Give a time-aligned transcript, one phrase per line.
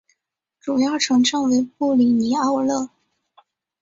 [0.59, 2.89] 主要城镇为布里尼奥勒。